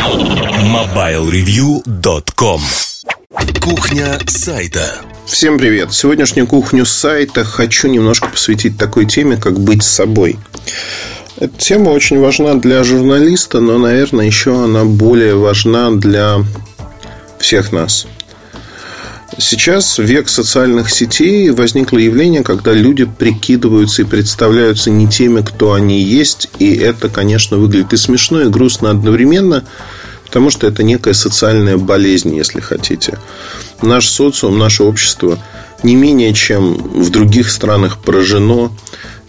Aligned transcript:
MobileReview.com 0.00 2.62
Кухня 3.60 4.18
сайта 4.26 5.02
Всем 5.26 5.58
привет! 5.58 5.92
Сегодняшнюю 5.92 6.46
кухню 6.46 6.86
сайта 6.86 7.44
хочу 7.44 7.88
немножко 7.88 8.30
посвятить 8.30 8.78
такой 8.78 9.04
теме, 9.04 9.36
как 9.36 9.60
быть 9.60 9.82
собой. 9.82 10.38
Эта 11.36 11.54
тема 11.58 11.90
очень 11.90 12.18
важна 12.18 12.54
для 12.54 12.82
журналиста, 12.82 13.60
но, 13.60 13.76
наверное, 13.76 14.24
еще 14.24 14.64
она 14.64 14.86
более 14.86 15.34
важна 15.34 15.90
для 15.90 16.38
всех 17.38 17.70
нас. 17.70 18.06
Сейчас 19.40 19.96
век 19.98 20.28
социальных 20.28 20.90
сетей 20.90 21.48
возникло 21.50 21.96
явление, 21.96 22.42
когда 22.42 22.74
люди 22.74 23.06
прикидываются 23.06 24.02
и 24.02 24.04
представляются 24.04 24.90
не 24.90 25.08
теми, 25.08 25.40
кто 25.40 25.72
они 25.72 26.02
есть. 26.02 26.50
И 26.58 26.74
это, 26.74 27.08
конечно, 27.08 27.56
выглядит 27.56 27.94
и 27.94 27.96
смешно, 27.96 28.42
и 28.42 28.50
грустно 28.50 28.90
одновременно, 28.90 29.64
потому 30.26 30.50
что 30.50 30.66
это 30.66 30.82
некая 30.82 31.14
социальная 31.14 31.78
болезнь, 31.78 32.36
если 32.36 32.60
хотите. 32.60 33.18
Наш 33.80 34.08
социум, 34.08 34.58
наше 34.58 34.82
общество 34.82 35.38
не 35.82 35.96
менее 35.96 36.34
чем 36.34 36.74
в 36.74 37.08
других 37.08 37.50
странах 37.50 37.96
поражено 37.96 38.70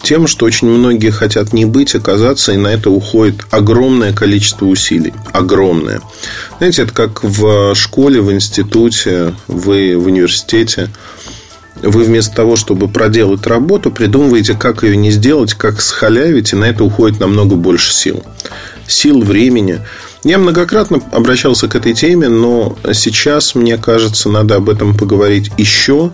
тем, 0.02 0.26
что 0.26 0.46
очень 0.46 0.68
многие 0.68 1.10
хотят 1.10 1.52
не 1.52 1.64
быть, 1.64 1.94
оказаться, 1.94 2.52
и 2.52 2.56
на 2.56 2.68
это 2.68 2.90
уходит 2.90 3.46
огромное 3.50 4.12
количество 4.12 4.66
усилий. 4.66 5.14
Огромное. 5.32 6.00
Знаете, 6.58 6.82
это 6.82 6.92
как 6.92 7.22
в 7.22 7.74
школе, 7.74 8.20
в 8.20 8.32
институте, 8.32 9.34
вы 9.46 9.96
в 9.96 10.06
университете. 10.06 10.90
Вы 11.80 12.04
вместо 12.04 12.34
того, 12.36 12.56
чтобы 12.56 12.86
проделать 12.88 13.46
работу, 13.46 13.90
придумываете, 13.90 14.54
как 14.54 14.82
ее 14.82 14.96
не 14.96 15.10
сделать, 15.10 15.54
как 15.54 15.80
схалявить, 15.80 16.52
и 16.52 16.56
на 16.56 16.64
это 16.64 16.84
уходит 16.84 17.18
намного 17.18 17.56
больше 17.56 17.92
сил. 17.92 18.22
Сил, 18.86 19.20
времени. 19.22 19.80
Я 20.22 20.38
многократно 20.38 21.00
обращался 21.10 21.66
к 21.66 21.74
этой 21.74 21.94
теме, 21.94 22.28
но 22.28 22.76
сейчас, 22.92 23.54
мне 23.56 23.78
кажется, 23.78 24.28
надо 24.28 24.56
об 24.56 24.68
этом 24.68 24.96
поговорить 24.96 25.50
еще, 25.56 26.12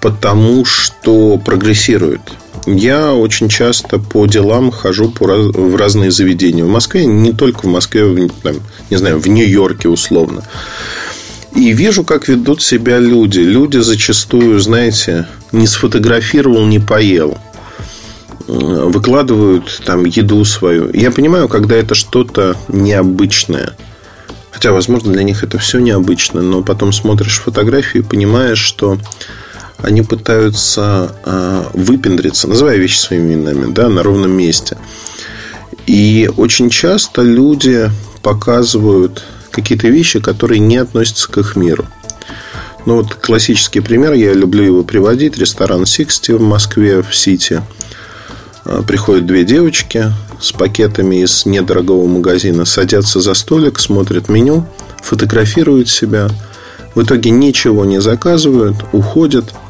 потому 0.00 0.66
что 0.66 1.38
прогрессирует 1.38 2.20
я 2.66 3.12
очень 3.12 3.48
часто 3.48 3.98
по 3.98 4.26
делам 4.26 4.70
хожу 4.70 5.10
по 5.10 5.26
в 5.26 5.76
разные 5.76 6.10
заведения. 6.10 6.64
В 6.64 6.68
Москве, 6.68 7.04
не 7.04 7.32
только 7.32 7.66
в 7.66 7.68
Москве, 7.68 8.28
там, 8.42 8.56
не 8.90 8.96
знаю, 8.96 9.18
в 9.18 9.28
Нью-Йорке 9.28 9.88
условно. 9.88 10.42
И 11.54 11.72
вижу, 11.72 12.04
как 12.04 12.28
ведут 12.28 12.62
себя 12.62 12.98
люди. 12.98 13.40
Люди 13.40 13.78
зачастую, 13.78 14.58
знаете, 14.58 15.28
не 15.52 15.66
сфотографировал, 15.66 16.66
не 16.66 16.80
поел. 16.80 17.38
Выкладывают 18.46 19.82
там 19.84 20.04
еду 20.04 20.44
свою. 20.44 20.90
Я 20.92 21.10
понимаю, 21.10 21.48
когда 21.48 21.76
это 21.76 21.94
что-то 21.94 22.56
необычное. 22.68 23.76
Хотя, 24.50 24.72
возможно, 24.72 25.12
для 25.12 25.22
них 25.22 25.44
это 25.44 25.58
все 25.58 25.78
необычно. 25.78 26.42
Но 26.42 26.62
потом 26.62 26.92
смотришь 26.92 27.40
фотографии 27.40 27.98
и 27.98 28.02
понимаешь, 28.02 28.58
что 28.58 28.98
они 29.78 30.02
пытаются 30.02 31.14
э, 31.24 31.64
выпендриться, 31.74 32.48
называя 32.48 32.76
вещи 32.76 32.98
своими 32.98 33.34
именами, 33.34 33.72
да, 33.72 33.88
на 33.88 34.02
ровном 34.02 34.32
месте. 34.32 34.76
И 35.86 36.30
очень 36.36 36.70
часто 36.70 37.22
люди 37.22 37.90
показывают 38.22 39.24
какие-то 39.50 39.88
вещи, 39.88 40.20
которые 40.20 40.60
не 40.60 40.78
относятся 40.78 41.30
к 41.30 41.38
их 41.38 41.56
миру. 41.56 41.86
Ну, 42.86 42.96
вот 42.96 43.14
классический 43.14 43.80
пример, 43.80 44.12
я 44.12 44.32
люблю 44.32 44.62
его 44.62 44.84
приводить. 44.84 45.38
Ресторан 45.38 45.86
Sixty 45.86 46.32
в 46.32 46.40
Москве, 46.40 47.02
в 47.02 47.14
Сити. 47.14 47.62
А, 48.64 48.82
приходят 48.82 49.26
две 49.26 49.44
девочки 49.44 50.12
с 50.40 50.52
пакетами 50.52 51.22
из 51.22 51.46
недорогого 51.46 52.06
магазина, 52.06 52.64
садятся 52.64 53.20
за 53.20 53.34
столик, 53.34 53.78
смотрят 53.80 54.28
меню, 54.28 54.66
фотографируют 55.02 55.88
себя. 55.88 56.28
В 56.94 57.02
итоге 57.02 57.30
ничего 57.30 57.84
не 57.84 58.00
заказывают, 58.00 58.76
уходят– 58.92 59.52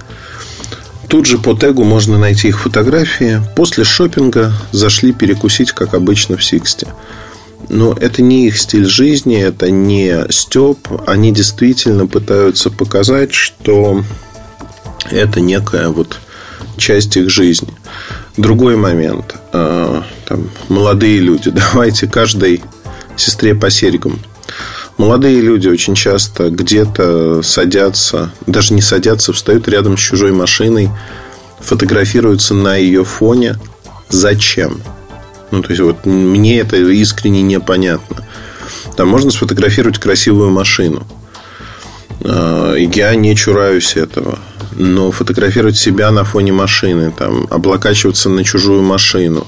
Тут 1.14 1.26
же 1.26 1.38
по 1.38 1.54
тегу 1.54 1.84
можно 1.84 2.18
найти 2.18 2.48
их 2.48 2.58
фотографии. 2.58 3.40
После 3.54 3.84
шопинга 3.84 4.52
зашли 4.72 5.12
перекусить, 5.12 5.70
как 5.70 5.94
обычно, 5.94 6.36
в 6.36 6.44
Сиксте. 6.44 6.88
Но 7.68 7.92
это 7.92 8.20
не 8.20 8.48
их 8.48 8.58
стиль 8.58 8.86
жизни, 8.86 9.40
это 9.40 9.70
не 9.70 10.24
степ. 10.30 10.88
Они 11.06 11.30
действительно 11.30 12.08
пытаются 12.08 12.68
показать, 12.68 13.32
что 13.32 14.02
это 15.08 15.40
некая 15.40 15.88
вот 15.88 16.18
часть 16.78 17.16
их 17.16 17.30
жизни. 17.30 17.72
Другой 18.36 18.74
момент. 18.74 19.36
А, 19.52 20.02
там, 20.26 20.50
молодые 20.68 21.20
люди. 21.20 21.50
Давайте 21.72 22.08
каждой 22.08 22.60
сестре 23.16 23.54
по 23.54 23.70
серьгам. 23.70 24.18
Молодые 24.96 25.40
люди 25.40 25.68
очень 25.68 25.94
часто 25.94 26.50
где-то 26.50 27.42
садятся, 27.42 28.30
даже 28.46 28.74
не 28.74 28.82
садятся, 28.82 29.32
встают 29.32 29.66
рядом 29.68 29.96
с 29.96 30.00
чужой 30.00 30.32
машиной, 30.32 30.88
фотографируются 31.60 32.54
на 32.54 32.76
ее 32.76 33.04
фоне. 33.04 33.56
Зачем? 34.08 34.80
Ну, 35.50 35.62
то 35.62 35.70
есть, 35.70 35.80
вот 35.80 36.06
мне 36.06 36.60
это 36.60 36.76
искренне 36.76 37.42
непонятно. 37.42 38.24
Там 38.96 39.08
можно 39.08 39.30
сфотографировать 39.32 39.98
красивую 39.98 40.50
машину. 40.50 41.04
А, 42.22 42.74
я 42.74 43.14
не 43.16 43.34
чураюсь 43.34 43.96
этого. 43.96 44.38
Но 44.76 45.10
фотографировать 45.10 45.76
себя 45.76 46.10
на 46.10 46.24
фоне 46.24 46.52
машины, 46.52 47.12
там, 47.16 47.46
облокачиваться 47.50 48.28
на 48.28 48.44
чужую 48.44 48.82
машину. 48.82 49.46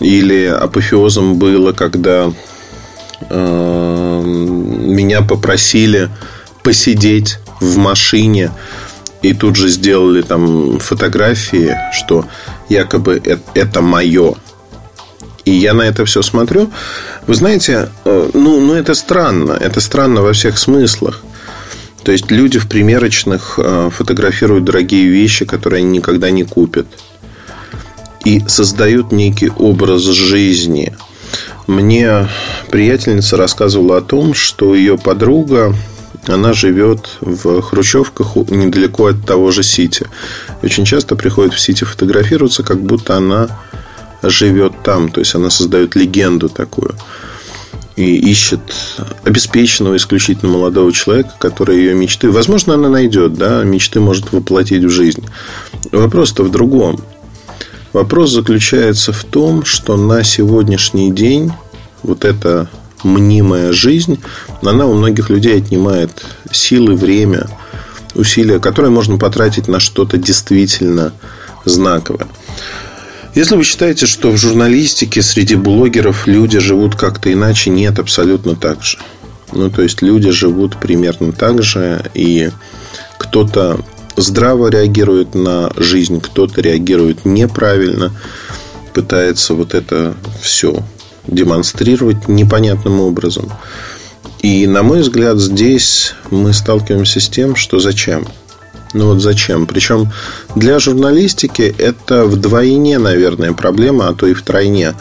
Или 0.00 0.44
апофеозом 0.44 1.38
было, 1.38 1.72
когда 1.72 2.32
меня 3.30 5.22
попросили 5.22 6.10
посидеть 6.62 7.38
в 7.60 7.76
машине 7.76 8.50
и 9.22 9.32
тут 9.34 9.56
же 9.56 9.68
сделали 9.68 10.22
там 10.22 10.78
фотографии, 10.78 11.76
что 11.92 12.26
якобы 12.68 13.20
это, 13.24 13.42
это 13.54 13.80
мое. 13.80 14.34
И 15.44 15.52
я 15.52 15.74
на 15.74 15.82
это 15.82 16.04
все 16.04 16.22
смотрю. 16.22 16.70
Вы 17.26 17.34
знаете, 17.34 17.88
э, 18.04 18.30
ну, 18.34 18.60
ну 18.60 18.74
это 18.74 18.94
странно. 18.94 19.52
Это 19.52 19.80
странно 19.80 20.22
во 20.22 20.32
всех 20.32 20.58
смыслах. 20.58 21.22
То 22.02 22.12
есть 22.12 22.30
люди 22.30 22.58
в 22.58 22.68
примерочных 22.68 23.58
э, 23.58 23.90
фотографируют 23.92 24.64
дорогие 24.64 25.08
вещи, 25.08 25.44
которые 25.44 25.80
они 25.80 25.98
никогда 25.98 26.30
не 26.30 26.44
купят. 26.44 26.86
И 28.24 28.42
создают 28.48 29.12
некий 29.12 29.50
образ 29.50 30.02
жизни. 30.02 30.96
Мне 31.66 32.28
приятельница 32.70 33.36
рассказывала 33.36 33.98
о 33.98 34.02
том, 34.02 34.34
что 34.34 34.74
ее 34.74 34.96
подруга 34.96 35.74
она 36.28 36.52
живет 36.52 37.18
в 37.20 37.62
Хрущевках 37.62 38.36
недалеко 38.50 39.06
от 39.06 39.24
того 39.24 39.50
же 39.50 39.62
Сити. 39.62 40.06
очень 40.62 40.84
часто 40.84 41.14
приходит 41.16 41.54
в 41.54 41.60
Сити 41.60 41.84
фотографироваться, 41.84 42.62
как 42.62 42.80
будто 42.80 43.16
она 43.16 43.48
живет 44.22 44.72
там. 44.82 45.08
То 45.08 45.20
есть 45.20 45.34
она 45.34 45.50
создает 45.50 45.94
легенду 45.94 46.48
такую. 46.48 46.94
И 47.94 48.16
ищет 48.16 48.60
обеспеченного 49.24 49.96
исключительно 49.96 50.52
молодого 50.52 50.92
человека, 50.92 51.32
который 51.38 51.78
ее 51.78 51.94
мечты. 51.94 52.30
Возможно, 52.30 52.74
она 52.74 52.90
найдет, 52.90 53.34
да, 53.34 53.62
мечты 53.64 54.00
может 54.00 54.32
воплотить 54.32 54.84
в 54.84 54.90
жизнь. 54.90 55.24
Вопрос-то 55.92 56.42
в 56.42 56.50
другом. 56.50 57.00
Вопрос 57.96 58.32
заключается 58.32 59.10
в 59.10 59.24
том, 59.24 59.64
что 59.64 59.96
на 59.96 60.22
сегодняшний 60.22 61.10
день 61.10 61.50
вот 62.02 62.26
эта 62.26 62.68
мнимая 63.02 63.72
жизнь, 63.72 64.20
она 64.60 64.84
у 64.84 64.92
многих 64.92 65.30
людей 65.30 65.56
отнимает 65.56 66.10
силы, 66.52 66.94
время, 66.94 67.46
усилия, 68.14 68.60
которые 68.60 68.90
можно 68.90 69.16
потратить 69.16 69.66
на 69.66 69.80
что-то 69.80 70.18
действительно 70.18 71.14
знаковое. 71.64 72.26
Если 73.34 73.56
вы 73.56 73.64
считаете, 73.64 74.04
что 74.04 74.30
в 74.30 74.36
журналистике 74.36 75.22
среди 75.22 75.54
блогеров 75.54 76.26
люди 76.26 76.58
живут 76.58 76.96
как-то 76.96 77.32
иначе, 77.32 77.70
нет, 77.70 77.98
абсолютно 77.98 78.56
так 78.56 78.82
же. 78.82 78.98
Ну, 79.54 79.70
то 79.70 79.80
есть 79.80 80.02
люди 80.02 80.30
живут 80.32 80.76
примерно 80.76 81.32
так 81.32 81.62
же, 81.62 82.04
и 82.12 82.50
кто-то 83.16 83.80
здраво 84.16 84.68
реагирует 84.68 85.34
на 85.34 85.70
жизнь, 85.76 86.20
кто-то 86.20 86.60
реагирует 86.60 87.24
неправильно, 87.24 88.12
пытается 88.94 89.54
вот 89.54 89.74
это 89.74 90.14
все 90.40 90.82
демонстрировать 91.26 92.28
непонятным 92.28 93.00
образом. 93.00 93.52
И, 94.40 94.66
на 94.66 94.82
мой 94.82 95.00
взгляд, 95.00 95.38
здесь 95.38 96.14
мы 96.30 96.52
сталкиваемся 96.52 97.20
с 97.20 97.28
тем, 97.28 97.56
что 97.56 97.80
зачем? 97.80 98.26
Ну 98.92 99.08
вот 99.08 99.20
зачем? 99.20 99.66
Причем 99.66 100.12
для 100.54 100.78
журналистики 100.78 101.74
это 101.76 102.24
вдвойне, 102.24 102.98
наверное, 102.98 103.52
проблема, 103.52 104.08
а 104.08 104.14
то 104.14 104.26
и 104.26 104.34
втройне. 104.34 104.94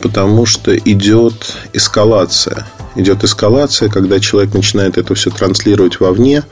Потому 0.00 0.46
что 0.46 0.76
идет 0.76 1.54
эскалация. 1.72 2.66
Идет 2.94 3.24
эскалация, 3.24 3.88
когда 3.88 4.20
человек 4.20 4.54
начинает 4.54 4.98
это 4.98 5.14
все 5.14 5.30
транслировать 5.30 5.98
вовне, 6.00 6.44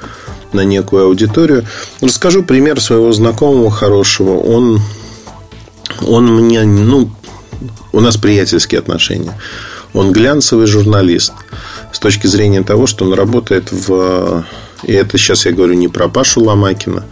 на 0.54 0.62
некую 0.62 1.06
аудиторию. 1.06 1.66
Расскажу 2.00 2.42
пример 2.42 2.80
своего 2.80 3.12
знакомого 3.12 3.70
хорошего. 3.70 4.38
Он, 4.38 4.80
он 6.06 6.34
мне, 6.34 6.62
ну, 6.62 7.10
у 7.92 8.00
нас 8.00 8.16
приятельские 8.16 8.78
отношения. 8.78 9.38
Он 9.92 10.12
глянцевый 10.12 10.66
журналист. 10.66 11.32
С 11.92 11.98
точки 11.98 12.26
зрения 12.26 12.62
того, 12.62 12.86
что 12.86 13.04
он 13.04 13.14
работает 13.14 13.70
в... 13.70 14.44
И 14.84 14.92
это 14.92 15.18
сейчас 15.18 15.46
я 15.46 15.52
говорю 15.52 15.74
не 15.74 15.88
про 15.88 16.08
Пашу 16.08 16.42
Ломакина, 16.42 17.04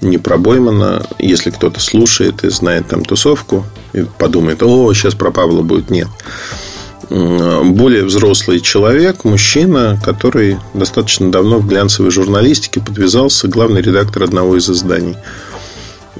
не 0.00 0.18
про 0.18 0.36
Боймана. 0.36 1.06
Если 1.18 1.50
кто-то 1.50 1.80
слушает 1.80 2.44
и 2.44 2.50
знает 2.50 2.88
там 2.88 3.04
тусовку, 3.04 3.64
и 3.92 4.04
подумает, 4.18 4.62
о, 4.62 4.92
сейчас 4.92 5.14
про 5.14 5.30
Павла 5.30 5.62
будет. 5.62 5.90
Нет 5.90 6.08
более 7.10 8.04
взрослый 8.04 8.60
человек, 8.60 9.24
мужчина, 9.24 9.98
который 10.04 10.58
достаточно 10.74 11.30
давно 11.30 11.58
в 11.58 11.66
глянцевой 11.66 12.10
журналистике 12.10 12.80
подвязался, 12.80 13.48
главный 13.48 13.80
редактор 13.80 14.24
одного 14.24 14.56
из 14.56 14.68
изданий. 14.68 15.16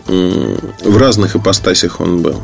В 0.07 0.97
разных 0.97 1.37
ипостасях 1.37 2.01
он 2.01 2.23
был. 2.23 2.41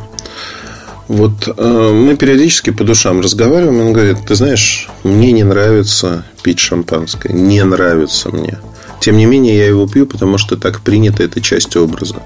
Вот 1.07 1.49
э, 1.55 1.93
мы 1.93 2.17
периодически 2.17 2.71
по 2.71 2.83
душам 2.83 3.21
разговариваем, 3.21 3.81
он 3.81 3.93
говорит, 3.93 4.19
ты 4.27 4.35
знаешь, 4.35 4.89
мне 5.03 5.33
не 5.33 5.45
нравится 5.45 6.25
пить 6.43 6.59
шампанское, 6.59 7.31
не 7.33 7.63
нравится 7.63 8.31
мне. 8.31 8.59
Тем 9.01 9.19
не 9.19 9.27
менее, 9.27 9.59
я 9.59 9.67
его 9.67 9.87
пью, 9.87 10.07
потому 10.07 10.39
что 10.39 10.57
так 10.57 10.81
принято, 10.81 11.23
это 11.23 11.43
часть 11.43 11.77
образа. 11.77 12.17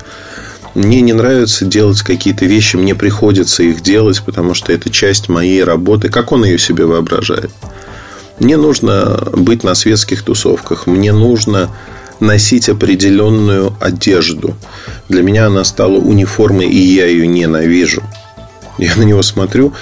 Мне 0.79 1.01
не 1.01 1.13
нравится 1.13 1.65
делать 1.65 2.03
какие-то 2.03 2.45
вещи, 2.45 2.77
мне 2.77 2.95
приходится 2.95 3.65
их 3.65 3.81
делать, 3.81 4.23
потому 4.25 4.55
что 4.55 4.73
это 4.73 4.91
часть 4.91 5.29
моей 5.29 5.65
работы. 5.65 6.09
Как 6.09 6.31
он 6.31 6.45
ее 6.45 6.57
себе 6.57 6.87
воображает? 6.87 7.51
Мне 8.39 8.57
нужно 8.57 9.29
быть 9.33 9.65
на 9.65 9.75
светских 9.75 10.23
тусовках, 10.23 10.87
мне 10.87 11.13
нужно 11.13 11.69
носить 12.21 12.69
определенную 12.69 13.75
одежду. 13.81 14.55
Для 15.09 15.23
меня 15.23 15.47
она 15.47 15.65
стала 15.65 15.97
униформой, 15.97 16.69
и 16.69 16.79
я 16.79 17.07
ее 17.07 17.27
ненавижу. 17.27 18.05
Я 18.79 18.95
на 18.95 19.03
него 19.03 19.23
смотрю, 19.23 19.73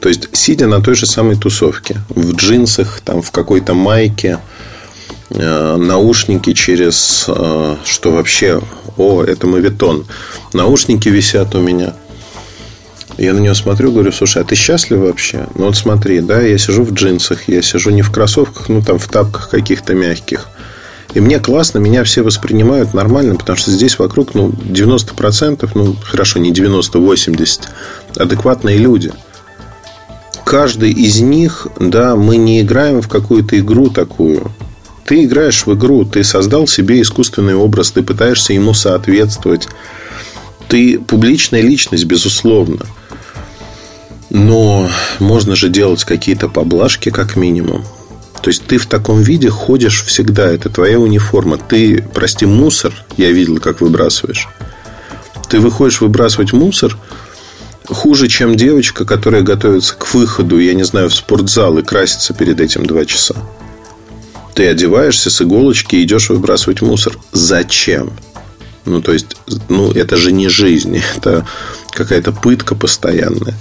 то 0.00 0.08
есть, 0.08 0.30
сидя 0.32 0.66
на 0.66 0.82
той 0.82 0.96
же 0.96 1.06
самой 1.06 1.36
тусовке, 1.36 2.00
в 2.08 2.34
джинсах, 2.34 3.02
там, 3.04 3.22
в 3.22 3.30
какой-то 3.30 3.74
майке, 3.74 4.40
наушники 5.30 6.52
через, 6.52 7.24
э, 7.28 7.76
что 7.84 8.12
вообще 8.12 8.60
о, 8.96 9.22
это 9.22 9.46
мавитон. 9.46 10.04
Наушники 10.52 11.08
висят 11.08 11.54
у 11.54 11.60
меня. 11.60 11.94
Я 13.16 13.34
на 13.34 13.38
него 13.38 13.54
смотрю, 13.54 13.92
говорю, 13.92 14.12
слушай, 14.12 14.42
а 14.42 14.44
ты 14.44 14.54
счастлив 14.54 15.00
вообще? 15.00 15.46
Ну 15.54 15.66
вот 15.66 15.76
смотри, 15.76 16.20
да, 16.20 16.40
я 16.40 16.58
сижу 16.58 16.84
в 16.84 16.92
джинсах, 16.92 17.48
я 17.48 17.60
сижу 17.62 17.90
не 17.90 18.02
в 18.02 18.10
кроссовках, 18.10 18.68
ну 18.68 18.82
там 18.82 18.98
в 18.98 19.08
тапках 19.08 19.50
каких-то 19.50 19.94
мягких. 19.94 20.48
И 21.12 21.20
мне 21.20 21.38
классно, 21.40 21.78
меня 21.78 22.04
все 22.04 22.22
воспринимают 22.22 22.94
нормально, 22.94 23.34
потому 23.34 23.58
что 23.58 23.70
здесь 23.72 23.98
вокруг 23.98 24.34
ну, 24.34 24.50
90%, 24.50 25.68
ну 25.74 25.96
хорошо, 26.02 26.38
не 26.38 26.52
90, 26.52 26.98
80, 26.98 27.68
адекватные 28.16 28.78
люди. 28.78 29.12
Каждый 30.44 30.92
из 30.92 31.20
них, 31.20 31.66
да, 31.78 32.16
мы 32.16 32.36
не 32.36 32.60
играем 32.60 33.02
в 33.02 33.08
какую-то 33.08 33.58
игру 33.58 33.90
такую, 33.90 34.50
ты 35.10 35.24
играешь 35.24 35.66
в 35.66 35.74
игру, 35.74 36.04
ты 36.04 36.22
создал 36.22 36.68
себе 36.68 37.02
искусственный 37.02 37.56
образ, 37.56 37.90
ты 37.90 38.00
пытаешься 38.00 38.52
ему 38.52 38.74
соответствовать. 38.74 39.66
Ты 40.68 41.00
публичная 41.00 41.62
личность, 41.62 42.04
безусловно. 42.04 42.86
Но 44.30 44.88
можно 45.18 45.56
же 45.56 45.68
делать 45.68 46.04
какие-то 46.04 46.48
поблажки, 46.48 47.10
как 47.10 47.34
минимум. 47.34 47.84
То 48.40 48.50
есть 48.50 48.66
ты 48.66 48.78
в 48.78 48.86
таком 48.86 49.20
виде 49.20 49.50
ходишь 49.50 50.04
всегда. 50.04 50.46
Это 50.46 50.70
твоя 50.70 51.00
униформа. 51.00 51.58
Ты, 51.58 52.08
прости, 52.14 52.46
мусор, 52.46 52.92
я 53.16 53.32
видел, 53.32 53.58
как 53.58 53.80
выбрасываешь. 53.80 54.48
Ты 55.48 55.58
выходишь 55.58 56.02
выбрасывать 56.02 56.52
мусор 56.52 56.96
хуже, 57.88 58.28
чем 58.28 58.54
девочка, 58.54 59.04
которая 59.04 59.42
готовится 59.42 59.96
к 59.96 60.14
выходу, 60.14 60.60
я 60.60 60.74
не 60.74 60.84
знаю, 60.84 61.10
в 61.10 61.14
спортзал 61.16 61.78
и 61.78 61.82
красится 61.82 62.32
перед 62.32 62.60
этим 62.60 62.86
два 62.86 63.04
часа. 63.04 63.34
Ты 64.54 64.68
одеваешься 64.68 65.30
с 65.30 65.42
иголочки 65.42 65.96
и 65.96 66.04
идешь 66.04 66.28
выбрасывать 66.28 66.82
мусор. 66.82 67.18
Зачем? 67.32 68.12
Ну, 68.84 69.00
то 69.00 69.12
есть, 69.12 69.36
ну, 69.68 69.90
это 69.92 70.16
же 70.16 70.32
не 70.32 70.48
жизнь, 70.48 71.00
это 71.16 71.46
какая-то 71.90 72.32
пытка 72.32 72.74
постоянная. 72.74 73.54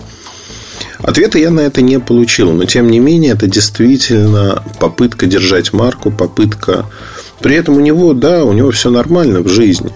Ответа 0.99 1.39
я 1.39 1.49
на 1.49 1.61
это 1.61 1.81
не 1.81 1.99
получил, 1.99 2.51
но 2.51 2.65
тем 2.65 2.89
не 2.89 2.99
менее 2.99 3.33
это 3.33 3.47
действительно 3.47 4.63
попытка 4.79 5.25
держать 5.25 5.73
марку, 5.73 6.11
попытка... 6.11 6.85
При 7.39 7.55
этом 7.55 7.77
у 7.77 7.79
него, 7.79 8.13
да, 8.13 8.43
у 8.43 8.51
него 8.51 8.69
все 8.71 8.89
нормально 8.89 9.39
в 9.39 9.47
жизни. 9.47 9.91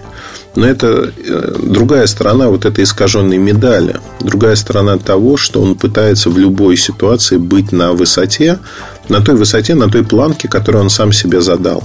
Но 0.56 0.66
это 0.66 1.12
э, 1.16 1.56
другая 1.60 2.06
сторона 2.06 2.48
вот 2.48 2.64
этой 2.64 2.84
искаженной 2.84 3.38
медали. 3.38 3.96
Другая 4.20 4.54
сторона 4.54 4.98
того, 4.98 5.36
что 5.36 5.60
он 5.60 5.74
пытается 5.74 6.30
в 6.30 6.38
любой 6.38 6.76
ситуации 6.76 7.38
быть 7.38 7.72
на 7.72 7.92
высоте, 7.92 8.60
на 9.08 9.20
той 9.20 9.34
высоте, 9.34 9.74
на 9.74 9.90
той 9.90 10.04
планке, 10.04 10.48
которую 10.48 10.84
он 10.84 10.90
сам 10.90 11.12
себе 11.12 11.40
задал. 11.40 11.82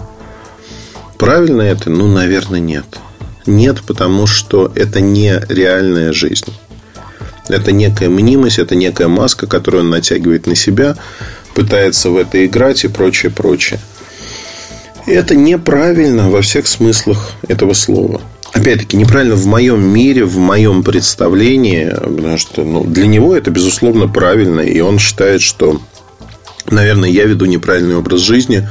Правильно 1.18 1.64
это? 1.64 1.90
Ну, 1.90 2.08
наверное, 2.08 2.60
нет. 2.60 2.86
Нет, 3.48 3.82
потому 3.88 4.28
что 4.28 4.72
это 4.76 5.02
не 5.02 5.42
реальная 5.50 6.14
жизнь. 6.14 6.54
Это 7.48 7.72
некая 7.72 8.10
мнимость, 8.10 8.60
это 8.60 8.76
некая 8.76 9.08
маска, 9.08 9.48
которую 9.48 9.84
он 9.84 9.90
натягивает 9.90 10.46
на 10.46 10.56
себя, 10.56 10.96
пытается 11.56 12.12
в 12.12 12.18
это 12.18 12.46
играть 12.46 12.84
и 12.84 12.88
прочее, 12.88 13.32
прочее. 13.32 13.80
Это 15.08 15.36
неправильно 15.36 16.30
во 16.30 16.44
всех 16.44 16.68
смыслах 16.68 17.32
этого 17.48 17.74
слова 17.74 18.22
опять-таки, 18.54 18.98
неправильно 18.98 19.36
в 19.36 19.46
моем 19.46 19.82
мире, 19.82 20.26
в 20.26 20.38
моем 20.38 20.84
представлении, 20.84 21.90
потому 21.90 22.38
что 22.38 22.64
ну, 22.64 22.84
для 22.84 23.08
него 23.08 23.36
это, 23.36 23.52
безусловно, 23.52 24.08
правильно, 24.08 24.62
и 24.62 24.80
он 24.80 25.00
считает, 25.00 25.42
что, 25.42 25.82
наверное, 26.70 27.10
я 27.10 27.26
веду 27.26 27.46
неправильный 27.46 27.96
образ 27.96 28.22
жизни, 28.22 28.68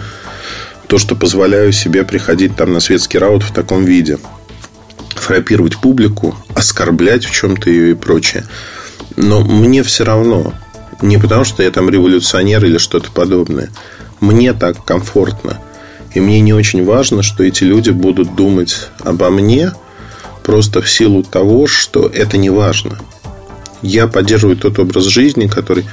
то, 0.86 0.98
что 0.98 1.14
позволяю 1.14 1.72
себе 1.72 2.04
приходить 2.04 2.56
там 2.56 2.72
на 2.72 2.80
светский 2.80 3.18
раут 3.18 3.42
в 3.42 3.52
таком 3.52 3.84
виде, 3.84 4.18
фрапировать 5.10 5.76
публику, 5.76 6.36
оскорблять 6.54 7.24
в 7.24 7.30
чем-то 7.30 7.70
ее 7.70 7.90
и 7.90 7.94
прочее. 7.94 8.44
Но 9.16 9.40
мне 9.40 9.82
все 9.82 10.04
равно, 10.04 10.54
не 11.02 11.18
потому 11.18 11.44
что 11.44 11.62
я 11.62 11.70
там 11.70 11.90
революционер 11.90 12.64
или 12.64 12.78
что-то 12.78 13.10
подобное, 13.10 13.70
мне 14.20 14.52
так 14.54 14.84
комфортно– 14.84 15.58
и 16.18 16.20
мне 16.20 16.40
не 16.40 16.52
очень 16.52 16.84
важно, 16.84 17.22
что 17.22 17.44
эти 17.44 17.62
люди 17.62 17.90
будут 17.90 18.34
думать 18.34 18.88
обо 19.04 19.30
мне 19.30 19.70
просто 20.42 20.82
в 20.82 20.90
силу 20.90 21.22
того, 21.22 21.68
что 21.68 22.08
это 22.08 22.36
не 22.36 22.50
важно. 22.50 22.98
Я 23.82 24.08
поддерживаю 24.08 24.56
тот 24.56 24.80
образ 24.80 25.04
жизни, 25.04 25.46
который... 25.46 25.86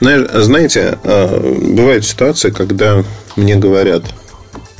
Знаете, 0.00 0.98
а, 1.04 1.40
бывает 1.74 2.04
ситуация, 2.04 2.50
когда 2.50 3.02
мне 3.36 3.56
говорят, 3.56 4.04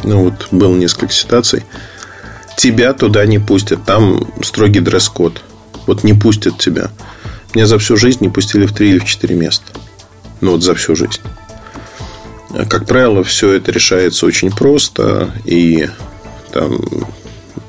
ну 0.04 0.24
вот 0.24 0.48
было 0.50 0.76
несколько 0.76 1.14
ситуаций, 1.14 1.62
тебя 2.58 2.92
туда 2.92 3.24
не 3.24 3.38
пустят, 3.38 3.86
там 3.86 4.30
строгий 4.42 4.80
дресс-код. 4.80 5.40
Вот 5.86 6.04
не 6.04 6.12
пустят 6.12 6.58
тебя. 6.58 6.90
Меня 7.54 7.66
за 7.66 7.78
всю 7.78 7.96
жизнь 7.96 8.18
не 8.20 8.28
пустили 8.28 8.66
в 8.66 8.74
три 8.74 8.90
или 8.90 8.98
в 8.98 9.06
четыре 9.06 9.36
места. 9.36 9.72
Ну 10.42 10.50
вот 10.50 10.62
за 10.62 10.74
всю 10.74 10.94
жизнь. 10.94 11.22
Как 12.68 12.86
правило, 12.86 13.24
все 13.24 13.52
это 13.52 13.72
решается 13.72 14.26
очень 14.26 14.50
просто. 14.50 15.32
И 15.44 15.88
там, 16.52 16.80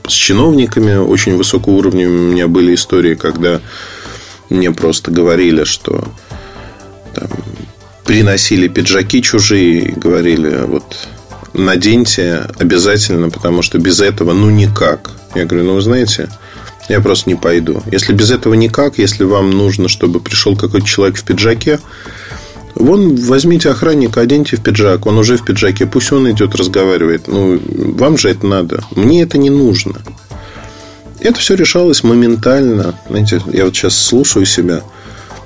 с 0.08 0.12
чиновниками 0.12 0.96
очень 0.96 1.38
высокого 1.38 1.74
уровня 1.75 2.08
у 2.08 2.12
меня 2.12 2.48
были 2.48 2.75
истории, 2.75 3.16
когда 3.16 3.62
мне 4.50 4.72
просто 4.72 5.12
говорили, 5.12 5.63
что 5.63 6.04
там, 7.16 7.30
приносили 8.06 8.68
пиджаки 8.68 9.22
чужие 9.22 9.90
и 9.90 9.92
говорили, 9.92 10.66
вот 10.66 11.08
наденьте 11.54 12.48
обязательно, 12.60 13.30
потому 13.30 13.62
что 13.62 13.78
без 13.80 14.02
этого 14.02 14.34
ну 14.34 14.50
никак. 14.50 15.12
Я 15.36 15.46
говорю, 15.46 15.66
ну 15.66 15.74
вы 15.75 15.82
знаете, 15.82 16.30
я 16.90 17.00
просто 17.00 17.30
не 17.30 17.36
пойду. 17.36 17.82
Если 17.92 18.13
без 18.13 18.32
этого 18.32 18.54
никак, 18.54 18.98
если 18.98 19.24
вам 19.24 19.52
нужно, 19.52 19.88
чтобы 19.88 20.20
пришел 20.20 20.58
какой-то 20.58 20.86
человек 20.86 21.18
в 21.18 21.24
пиджаке, 21.24 21.80
Вон, 22.75 23.15
возьмите 23.15 23.70
охранника, 23.70 24.22
оденьте 24.22 24.58
в 24.58 24.62
пиджак, 24.63 25.06
он 25.06 25.18
уже 25.18 25.38
в 25.38 25.46
пиджаке, 25.46 25.86
пусть 25.86 26.12
он 26.12 26.30
идет, 26.32 26.56
разговаривает. 26.56 27.27
Ну, 27.27 27.60
вам 27.68 28.18
же 28.18 28.30
это 28.30 28.48
надо. 28.48 28.84
Мне 28.96 29.22
это 29.22 29.38
не 29.38 29.50
нужно. 29.50 29.96
Это 31.20 31.39
все 31.39 31.56
решалось 31.56 32.03
моментально. 32.03 32.96
Знаете, 33.08 33.42
я 33.51 33.65
вот 33.65 33.75
сейчас 33.75 33.96
слушаю 33.96 34.46
себя. 34.46 34.82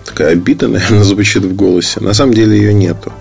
Такая 0.06 0.32
обида, 0.32 0.68
наверное, 0.70 1.04
звучит 1.04 1.44
в 1.44 1.56
голосе. 1.56 2.00
На 2.00 2.14
самом 2.14 2.34
деле 2.34 2.58
ее 2.58 2.74
нету. 2.74 3.12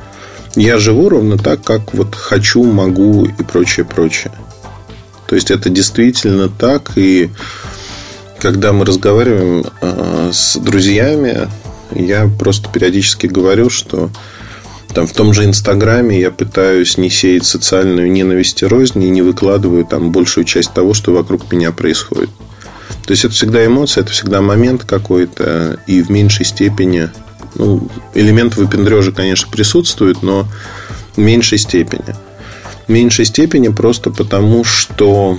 Я 0.54 0.78
живу 0.78 1.10
ровно 1.10 1.36
так, 1.36 1.62
как 1.62 1.92
вот 1.92 2.14
хочу, 2.14 2.64
могу 2.64 3.26
и 3.26 3.42
прочее, 3.42 3.84
прочее. 3.84 4.32
То 5.26 5.34
есть 5.34 5.50
это 5.50 5.68
действительно 5.68 6.48
так. 6.48 6.92
И 6.96 7.30
когда 8.38 8.72
мы 8.72 8.84
разговариваем 8.86 9.64
э, 9.82 10.30
с 10.32 10.56
друзьями, 10.56 11.48
я 11.94 12.28
просто 12.38 12.68
периодически 12.68 13.26
говорю, 13.26 13.70
что 13.70 14.10
там 14.94 15.06
в 15.06 15.12
том 15.12 15.34
же 15.34 15.44
Инстаграме 15.44 16.18
я 16.18 16.30
пытаюсь 16.30 16.96
не 16.96 17.10
сеять 17.10 17.44
социальную 17.44 18.10
ненависть 18.10 18.62
и 18.62 18.66
рознь 18.66 19.02
и 19.02 19.10
не 19.10 19.22
выкладываю 19.22 19.84
там 19.84 20.10
большую 20.10 20.44
часть 20.44 20.72
того, 20.72 20.94
что 20.94 21.12
вокруг 21.12 21.52
меня 21.52 21.72
происходит. 21.72 22.30
То 23.04 23.12
есть 23.12 23.24
это 23.24 23.34
всегда 23.34 23.64
эмоция, 23.64 24.02
это 24.02 24.12
всегда 24.12 24.40
момент 24.40 24.84
какой-то, 24.84 25.78
и 25.86 26.02
в 26.02 26.10
меньшей 26.10 26.44
степени 26.44 27.10
Ну, 27.58 27.88
элемент 28.14 28.56
выпендрежа, 28.56 29.12
конечно, 29.12 29.50
присутствует, 29.50 30.22
но 30.22 30.46
в 31.14 31.18
меньшей 31.18 31.58
степени. 31.58 32.14
В 32.86 32.90
меньшей 32.92 33.24
степени 33.24 33.68
просто 33.68 34.10
потому, 34.10 34.62
что 34.62 35.38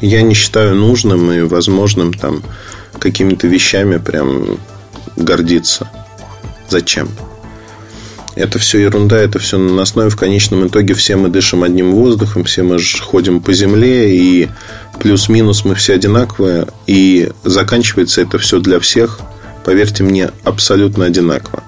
я 0.00 0.22
не 0.22 0.34
считаю 0.34 0.76
нужным 0.76 1.30
и 1.32 1.40
возможным 1.42 2.12
там 2.12 2.42
какими-то 2.98 3.48
вещами 3.48 3.98
прям 3.98 4.58
гордиться. 5.16 5.90
Зачем? 6.68 7.08
Это 8.36 8.58
все 8.58 8.78
ерунда, 8.78 9.18
это 9.18 9.38
все 9.38 9.58
на 9.58 9.82
основе 9.82 10.08
в 10.08 10.16
конечном 10.16 10.66
итоге 10.66 10.94
все 10.94 11.16
мы 11.16 11.28
дышим 11.28 11.62
одним 11.62 11.92
воздухом, 11.92 12.44
все 12.44 12.62
мы 12.62 12.78
ходим 13.00 13.40
по 13.40 13.52
земле, 13.52 14.16
и 14.16 14.48
плюс-минус 15.00 15.64
мы 15.64 15.74
все 15.74 15.94
одинаковые, 15.94 16.66
и 16.86 17.30
заканчивается 17.44 18.22
это 18.22 18.38
все 18.38 18.60
для 18.60 18.78
всех, 18.78 19.20
поверьте 19.64 20.04
мне, 20.04 20.30
абсолютно 20.44 21.06
одинаково. 21.06 21.62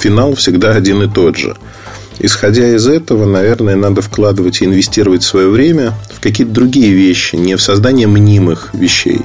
Финал 0.00 0.34
всегда 0.34 0.72
один 0.74 1.02
и 1.02 1.12
тот 1.12 1.36
же. 1.36 1.56
Исходя 2.20 2.74
из 2.74 2.86
этого, 2.86 3.26
наверное, 3.26 3.76
надо 3.76 4.02
вкладывать 4.02 4.60
и 4.60 4.64
инвестировать 4.64 5.22
свое 5.22 5.48
время 5.48 5.94
в 6.12 6.20
какие-то 6.20 6.52
другие 6.52 6.92
вещи, 6.92 7.36
не 7.36 7.56
в 7.56 7.62
создание 7.62 8.06
мнимых 8.06 8.70
вещей, 8.72 9.20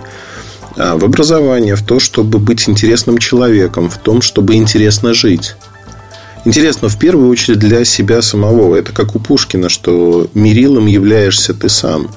в 0.75 1.05
образование, 1.05 1.75
в 1.75 1.83
то, 1.83 1.99
чтобы 1.99 2.39
быть 2.39 2.67
интересным 2.67 3.17
человеком, 3.17 3.89
в 3.89 3.97
том, 3.97 4.21
чтобы 4.21 4.55
интересно 4.55 5.13
жить. 5.13 5.55
Интересно, 6.45 6.89
в 6.89 6.99
первую 6.99 7.29
очередь 7.29 7.59
для 7.59 7.85
себя 7.85 8.21
самого. 8.21 8.75
Это 8.75 8.91
как 8.91 9.15
у 9.15 9.19
Пушкина, 9.19 9.69
что 9.69 10.27
мерилом 10.33 10.87
являешься 10.87 11.53
ты 11.53 11.69
сам. 11.69 12.09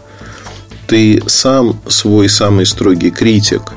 Ты 0.86 1.22
сам 1.26 1.78
свой 1.88 2.28
самый 2.28 2.66
строгий 2.66 3.10
критик. 3.10 3.72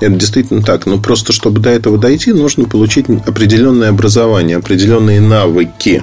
Это 0.00 0.14
действительно 0.14 0.62
так. 0.62 0.86
Но 0.86 0.98
просто, 0.98 1.32
чтобы 1.32 1.60
до 1.60 1.70
этого 1.70 1.98
дойти, 1.98 2.32
нужно 2.32 2.64
получить 2.64 3.06
определенное 3.26 3.90
образование, 3.90 4.56
определенные 4.56 5.20
навыки. 5.20 6.02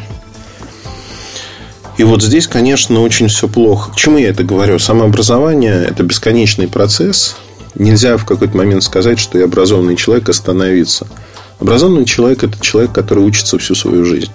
И 1.98 2.04
вот 2.04 2.22
здесь, 2.22 2.48
конечно, 2.48 3.02
очень 3.02 3.30
все 3.30 3.48
плохо. 3.48 3.92
К 3.92 3.96
чему 3.96 4.18
я 4.18 4.30
это 4.30 4.44
говорю? 4.44 4.80
Самообразование– 4.80 5.86
это 5.90 6.04
бесконечный 6.04 6.68
процесс. 6.68 7.38
Нельзя 7.75 8.17
в 8.17 8.25
какой-то 8.25 8.55
момент 8.58 8.84
сказать, 8.84 9.20
что 9.20 9.38
я 9.38 9.46
образованный 9.46 9.96
человек, 9.96 10.29
остановиться– 10.29 11.08
Образованный 11.60 12.05
человек– 12.05 12.44
это 12.44 12.60
человек, 12.60 12.91
который 12.91 13.24
учится 13.24 13.58
всю 13.58 13.75
свою 13.75 14.05
жизнь. 14.05 14.32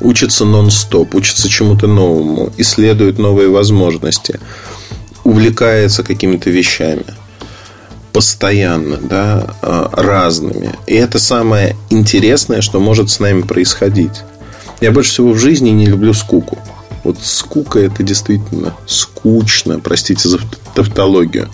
Учится 0.00 0.44
нон-стоп, 0.44 1.14
учится 1.14 1.48
чему-то 1.48 1.86
новому, 1.86 2.52
исследует 2.58 3.18
новые 3.18 3.48
возможности, 3.48 4.38
увлекается 5.24 6.02
какими-то 6.02 6.50
вещами 6.50 7.04
постоянно, 8.12 8.96
да, 8.96 9.56
а, 9.60 9.90
разными. 9.92 10.74
И 10.86 10.94
это 10.94 11.18
самое 11.18 11.76
интересное, 11.90 12.62
что 12.62 12.80
может 12.80 13.10
с 13.10 13.20
нами 13.20 13.42
происходить. 13.42 14.22
Я 14.80 14.90
больше 14.90 15.10
всего 15.10 15.32
в 15.32 15.38
жизни 15.38 15.70
не 15.70 15.86
люблю 15.86 16.14
скуку. 16.14 16.58
Вот 17.04 17.18
скука 17.22 17.78
это 17.78 18.02
действительно 18.02 18.74
скучно, 18.86 19.80
простите 19.80 20.28
за 20.28 20.40
тавтологию. 20.74 21.48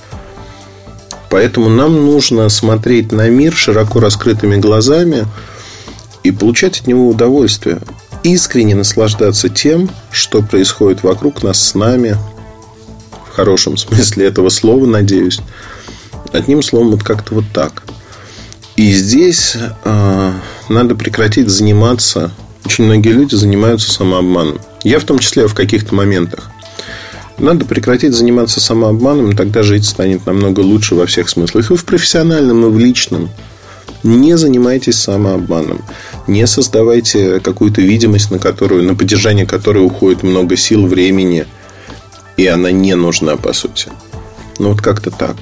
Поэтому 1.33 1.71
нам 1.71 2.05
нужно 2.05 2.51
смотреть 2.51 3.11
на 3.11 3.31
мир 3.31 3.55
широко 3.55 4.01
раскрытыми 4.01 4.57
глазами 4.57 5.25
и 6.23 6.31
получать 6.31 6.81
от 6.81 6.87
него 6.87 7.09
удовольствие. 7.09 7.79
Искренне 8.23 8.75
наслаждаться 8.75 9.49
тем, 9.49 9.89
что 10.11 10.43
происходит 10.43 11.03
вокруг 11.03 11.43
нас 11.43 11.59
с 11.69 11.75
нами, 11.75 12.19
в 13.31 13.35
хорошем 13.35 13.79
смысле 13.79 14.27
этого 14.27 14.51
слова, 14.51 14.85
надеюсь. 14.85 15.41
Одним 16.35 16.61
словом, 16.61 16.91
вот 16.91 17.03
как-то 17.03 17.37
вот 17.37 17.45
так. 17.55 17.83
И 18.77 18.93
здесь 18.93 19.57
э, 19.85 20.33
надо 20.69 20.95
прекратить 20.95 21.49
заниматься. 21.49 22.31
Очень 22.67 22.85
многие 22.85 23.13
люди 23.13 23.37
занимаются 23.37 23.91
самообманом. 23.91 24.61
Я 24.85 25.01
в 25.01 25.05
том 25.05 25.19
числе 25.19 25.49
в 25.49 25.55
каких-то 25.55 25.95
моментах. 25.95 26.51
Надо 27.43 27.65
прекратить 27.65 28.15
заниматься 28.15 28.61
самообманом, 28.61 29.33
и 29.33 29.35
тогда 29.35 29.65
жить 29.65 29.85
станет 29.85 30.25
намного 30.27 30.61
лучше 30.61 30.95
во 30.95 31.07
всех 31.07 31.29
смыслах. 31.29 31.73
И 31.73 31.77
в 31.77 31.85
профессиональном, 31.85 32.65
и 32.65 32.69
в 32.69 32.79
личном. 32.79 33.31
Не 34.05 34.39
занимайтесь 34.39 35.01
самообманом. 35.01 35.83
Не 36.29 36.47
создавайте 36.47 37.41
какую-то 37.41 37.81
видимость, 37.81 38.31
на 38.31 38.39
которую, 38.39 38.85
на 38.85 38.95
поддержание 38.95 39.45
которой 39.45 39.85
уходит 39.85 40.23
много 40.23 40.57
сил, 40.57 40.87
времени. 40.87 41.47
И 42.37 42.47
она 42.47 42.71
не 42.71 42.95
нужна, 42.95 43.37
по 43.37 43.53
сути. 43.53 43.89
Ну, 44.61 44.69
вот 44.71 44.81
как-то 44.81 45.11
так. 45.11 45.35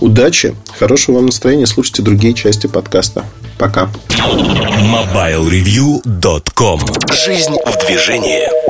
Удачи, 0.00 0.54
хорошего 0.78 1.16
вам 1.16 1.24
настроения. 1.26 1.66
Слушайте 1.66 2.02
другие 2.02 2.34
части 2.34 2.66
подкаста. 2.66 3.24
Пока. 3.56 3.88
MobileReview.com 4.10 6.80
Жизнь 7.10 7.56
в 7.64 7.86
движении. 7.86 8.67